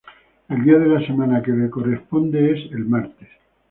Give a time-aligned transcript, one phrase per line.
[0.49, 3.27] El día de la semana que le corresponde, el martes.